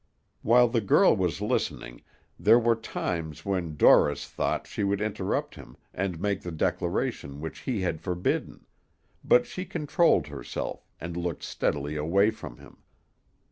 [0.41, 2.01] While the girl was listening,
[2.39, 7.59] there were times when Dorris thought she would interrupt him, and make the declaration which
[7.59, 8.65] he had forbidden;
[9.23, 12.77] but she controlled herself, and looked steadily away from him.